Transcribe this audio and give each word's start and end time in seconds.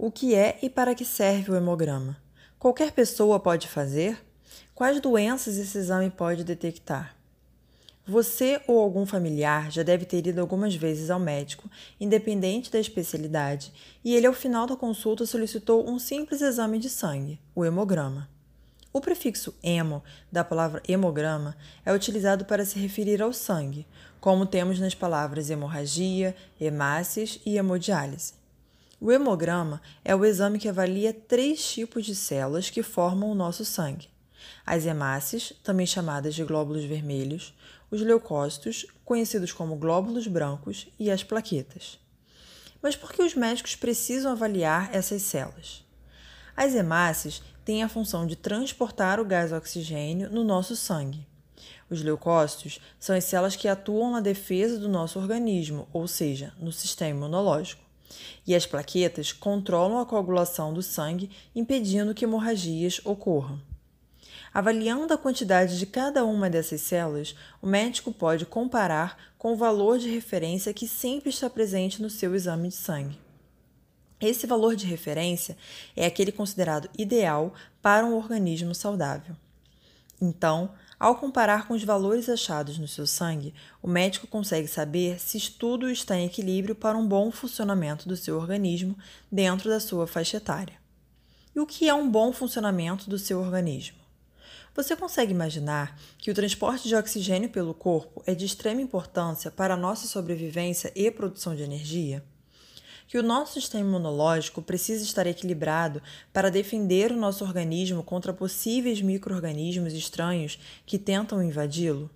O 0.00 0.12
que 0.12 0.32
é 0.32 0.56
e 0.62 0.70
para 0.70 0.94
que 0.94 1.04
serve 1.04 1.50
o 1.50 1.56
hemograma? 1.56 2.16
Qualquer 2.56 2.92
pessoa 2.92 3.40
pode 3.40 3.66
fazer? 3.66 4.16
Quais 4.72 5.00
doenças 5.00 5.56
esse 5.56 5.76
exame 5.76 6.08
pode 6.08 6.44
detectar? 6.44 7.16
Você 8.06 8.62
ou 8.68 8.78
algum 8.78 9.04
familiar 9.04 9.72
já 9.72 9.82
deve 9.82 10.04
ter 10.04 10.24
ido 10.24 10.40
algumas 10.40 10.72
vezes 10.76 11.10
ao 11.10 11.18
médico, 11.18 11.68
independente 11.98 12.70
da 12.70 12.78
especialidade, 12.78 13.72
e 14.04 14.14
ele, 14.14 14.28
ao 14.28 14.32
final 14.32 14.68
da 14.68 14.76
consulta, 14.76 15.26
solicitou 15.26 15.90
um 15.90 15.98
simples 15.98 16.42
exame 16.42 16.78
de 16.78 16.88
sangue, 16.88 17.40
o 17.52 17.64
hemograma. 17.64 18.30
O 18.92 19.00
prefixo 19.00 19.52
hemo 19.64 20.00
da 20.30 20.44
palavra 20.44 20.80
hemograma 20.86 21.56
é 21.84 21.92
utilizado 21.92 22.44
para 22.44 22.64
se 22.64 22.78
referir 22.78 23.20
ao 23.20 23.32
sangue, 23.32 23.84
como 24.20 24.46
temos 24.46 24.78
nas 24.78 24.94
palavras 24.94 25.50
hemorragia, 25.50 26.36
hemácias 26.60 27.40
e 27.44 27.58
hemodiálise. 27.58 28.37
O 29.00 29.12
hemograma 29.12 29.80
é 30.04 30.14
o 30.14 30.24
exame 30.24 30.58
que 30.58 30.68
avalia 30.68 31.12
três 31.12 31.64
tipos 31.72 32.04
de 32.04 32.16
células 32.16 32.68
que 32.68 32.82
formam 32.82 33.30
o 33.30 33.34
nosso 33.34 33.64
sangue: 33.64 34.08
as 34.66 34.86
hemácias, 34.86 35.52
também 35.62 35.86
chamadas 35.86 36.34
de 36.34 36.42
glóbulos 36.42 36.84
vermelhos, 36.84 37.54
os 37.90 38.00
leucócitos, 38.00 38.86
conhecidos 39.04 39.52
como 39.52 39.76
glóbulos 39.76 40.26
brancos, 40.26 40.88
e 40.98 41.10
as 41.10 41.22
plaquetas. 41.22 41.98
Mas 42.82 42.96
por 42.96 43.12
que 43.12 43.22
os 43.22 43.34
médicos 43.34 43.76
precisam 43.76 44.32
avaliar 44.32 44.90
essas 44.92 45.22
células? 45.22 45.84
As 46.56 46.74
hemácias 46.74 47.40
têm 47.64 47.84
a 47.84 47.88
função 47.88 48.26
de 48.26 48.34
transportar 48.34 49.20
o 49.20 49.24
gás 49.24 49.52
oxigênio 49.52 50.28
no 50.30 50.42
nosso 50.42 50.74
sangue. 50.74 51.26
Os 51.88 52.02
leucócitos 52.02 52.80
são 52.98 53.16
as 53.16 53.24
células 53.24 53.56
que 53.56 53.68
atuam 53.68 54.10
na 54.10 54.20
defesa 54.20 54.78
do 54.78 54.88
nosso 54.88 55.18
organismo, 55.18 55.88
ou 55.92 56.06
seja, 56.08 56.52
no 56.58 56.72
sistema 56.72 57.10
imunológico. 57.10 57.87
E 58.46 58.54
as 58.54 58.66
plaquetas 58.66 59.32
controlam 59.32 59.98
a 59.98 60.06
coagulação 60.06 60.72
do 60.72 60.82
sangue, 60.82 61.30
impedindo 61.54 62.14
que 62.14 62.24
hemorragias 62.24 63.00
ocorram. 63.04 63.60
Avaliando 64.52 65.12
a 65.12 65.18
quantidade 65.18 65.78
de 65.78 65.86
cada 65.86 66.24
uma 66.24 66.48
dessas 66.48 66.80
células, 66.80 67.34
o 67.60 67.66
médico 67.66 68.12
pode 68.12 68.46
comparar 68.46 69.16
com 69.36 69.52
o 69.52 69.56
valor 69.56 69.98
de 69.98 70.08
referência 70.08 70.72
que 70.74 70.88
sempre 70.88 71.30
está 71.30 71.50
presente 71.50 72.00
no 72.00 72.08
seu 72.08 72.34
exame 72.34 72.68
de 72.68 72.74
sangue. 72.74 73.18
Esse 74.20 74.46
valor 74.46 74.74
de 74.74 74.86
referência 74.86 75.56
é 75.94 76.06
aquele 76.06 76.32
considerado 76.32 76.88
ideal 76.98 77.54
para 77.80 78.04
um 78.04 78.16
organismo 78.16 78.74
saudável. 78.74 79.36
Então, 80.20 80.72
ao 80.98 81.14
comparar 81.14 81.68
com 81.68 81.74
os 81.74 81.84
valores 81.84 82.28
achados 82.28 82.76
no 82.76 82.88
seu 82.88 83.06
sangue, 83.06 83.54
o 83.80 83.86
médico 83.86 84.26
consegue 84.26 84.66
saber 84.66 85.20
se 85.20 85.38
tudo 85.52 85.88
está 85.88 86.16
em 86.16 86.26
equilíbrio 86.26 86.74
para 86.74 86.98
um 86.98 87.06
bom 87.06 87.30
funcionamento 87.30 88.08
do 88.08 88.16
seu 88.16 88.36
organismo 88.36 88.98
dentro 89.30 89.70
da 89.70 89.78
sua 89.78 90.08
faixa 90.08 90.38
etária. 90.38 90.74
E 91.54 91.60
o 91.60 91.66
que 91.66 91.88
é 91.88 91.94
um 91.94 92.10
bom 92.10 92.32
funcionamento 92.32 93.08
do 93.08 93.18
seu 93.18 93.38
organismo? 93.40 93.98
Você 94.74 94.96
consegue 94.96 95.32
imaginar 95.32 95.98
que 96.18 96.30
o 96.30 96.34
transporte 96.34 96.88
de 96.88 96.94
oxigênio 96.94 97.48
pelo 97.48 97.74
corpo 97.74 98.22
é 98.26 98.34
de 98.34 98.44
extrema 98.44 98.80
importância 98.80 99.50
para 99.50 99.74
a 99.74 99.76
nossa 99.76 100.06
sobrevivência 100.06 100.92
e 100.94 101.10
produção 101.10 101.54
de 101.54 101.62
energia? 101.62 102.24
Que 103.08 103.16
o 103.16 103.22
nosso 103.22 103.54
sistema 103.54 103.88
imunológico 103.88 104.60
precisa 104.60 105.02
estar 105.02 105.26
equilibrado 105.26 106.02
para 106.30 106.50
defender 106.50 107.10
o 107.10 107.16
nosso 107.16 107.42
organismo 107.42 108.02
contra 108.02 108.34
possíveis 108.34 109.00
micro-organismos 109.00 109.94
estranhos 109.94 110.58
que 110.84 110.98
tentam 110.98 111.42
invadi-lo? 111.42 112.10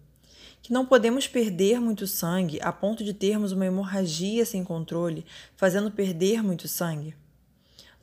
Que 0.60 0.70
não 0.70 0.84
podemos 0.84 1.26
perder 1.26 1.80
muito 1.80 2.06
sangue 2.06 2.60
a 2.60 2.70
ponto 2.70 3.02
de 3.02 3.14
termos 3.14 3.52
uma 3.52 3.64
hemorragia 3.64 4.44
sem 4.44 4.62
controle, 4.62 5.24
fazendo 5.56 5.90
perder 5.90 6.42
muito 6.42 6.68
sangue? 6.68 7.16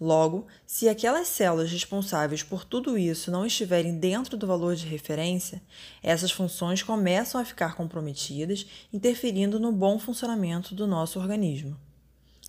Logo, 0.02 0.48
se 0.66 0.90
aquelas 0.90 1.28
células 1.28 1.72
responsáveis 1.72 2.42
por 2.42 2.66
tudo 2.66 2.98
isso 2.98 3.30
não 3.30 3.46
estiverem 3.46 4.00
dentro 4.00 4.36
do 4.36 4.48
valor 4.48 4.76
de 4.76 4.88
referência, 4.88 5.62
essas 6.02 6.31
funções 6.31 6.81
começam 6.81 7.40
a 7.40 7.46
ficar 7.46 7.75
comprometidas, 7.75 8.66
interferindo 8.92 9.59
no 9.59 9.72
bom 9.72 10.00
funcionamento 10.00 10.74
do 10.74 10.88
nosso 10.88 11.19
organismo. 11.19 11.78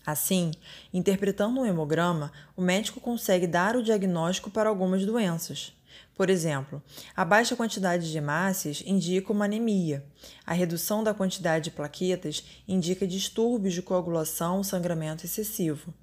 Assim, 0.04 0.52
interpretando 0.92 1.60
um 1.60 1.66
hemograma, 1.66 2.32
o 2.56 2.62
médico 2.62 3.00
consegue 3.00 3.46
dar 3.46 3.76
o 3.76 3.82
diagnóstico 3.82 4.50
para 4.50 4.68
algumas 4.68 5.04
doenças. 5.04 5.72
Por 6.14 6.28
exemplo, 6.28 6.82
a 7.16 7.24
baixa 7.24 7.56
quantidade 7.56 8.10
de 8.10 8.18
hemácias 8.18 8.82
indica 8.86 9.32
uma 9.32 9.46
anemia. 9.46 10.04
A 10.46 10.52
redução 10.52 11.02
da 11.02 11.14
quantidade 11.14 11.64
de 11.64 11.70
plaquetas 11.70 12.44
indica 12.68 13.06
distúrbios 13.06 13.74
de 13.74 13.82
coagulação 13.82 14.62
sangramento 14.62 15.24
excessivo. 15.24 15.94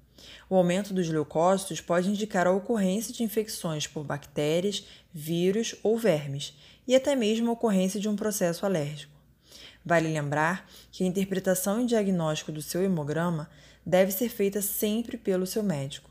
O 0.50 0.56
aumento 0.56 0.92
dos 0.92 1.08
leucócitos 1.08 1.80
pode 1.80 2.08
indicar 2.08 2.46
a 2.46 2.52
ocorrência 2.52 3.12
de 3.12 3.22
infecções 3.22 3.86
por 3.86 4.04
bactérias, 4.04 4.84
vírus 5.12 5.76
ou 5.82 5.96
vermes, 5.96 6.54
e 6.86 6.96
até 6.96 7.14
mesmo 7.14 7.50
a 7.50 7.52
ocorrência 7.52 8.00
de 8.00 8.08
um 8.08 8.16
processo 8.16 8.66
alérgico. 8.66 9.17
Vale 9.88 10.12
lembrar 10.12 10.68
que 10.92 11.02
a 11.02 11.06
interpretação 11.06 11.80
e 11.80 11.86
diagnóstico 11.86 12.52
do 12.52 12.60
seu 12.60 12.84
hemograma 12.84 13.48
deve 13.86 14.12
ser 14.12 14.28
feita 14.28 14.60
sempre 14.60 15.16
pelo 15.16 15.46
seu 15.46 15.62
médico. 15.62 16.10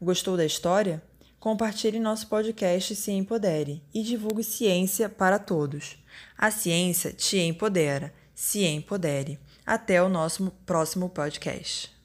Gostou 0.00 0.36
da 0.36 0.46
história? 0.46 1.02
Compartilhe 1.40 1.98
nosso 1.98 2.28
podcast 2.28 2.94
Se 2.94 3.10
Empodere 3.10 3.82
e 3.92 4.04
divulgue 4.04 4.44
ciência 4.44 5.08
para 5.08 5.40
todos. 5.40 5.98
A 6.38 6.52
ciência 6.52 7.12
te 7.12 7.38
empodera. 7.38 8.14
Se 8.36 8.64
empodere. 8.64 9.36
Até 9.66 10.00
o 10.00 10.08
nosso 10.08 10.52
próximo 10.64 11.08
podcast. 11.08 12.01